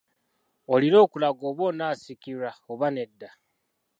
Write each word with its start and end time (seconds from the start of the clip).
Olina 0.73 0.97
okulaga 1.05 1.43
oba 1.51 1.63
onaasikirwa 1.71 2.51
oba 2.71 2.87
nedda. 2.95 3.29